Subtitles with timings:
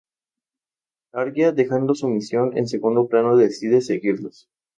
[1.13, 4.49] Arya dejando su misión en segundo plano decide seguirlos.